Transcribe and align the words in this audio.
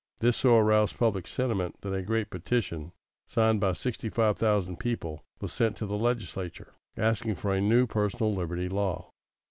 This 0.19 0.35
so 0.37 0.57
aroused 0.57 0.97
public 0.97 1.27
sentiment 1.27 1.79
that 1.81 1.93
a 1.93 2.01
great 2.01 2.31
petition, 2.31 2.91
signed 3.27 3.59
by 3.59 3.73
sixty 3.73 4.09
five 4.09 4.35
thousand 4.35 4.77
people, 4.79 5.23
was 5.39 5.53
sent 5.53 5.77
to 5.77 5.85
the 5.85 5.95
legislature, 5.95 6.73
asking 6.97 7.35
for 7.35 7.53
a 7.53 7.61
new 7.61 7.85
personal 7.85 8.33
liberty 8.33 8.67
law. 8.67 9.11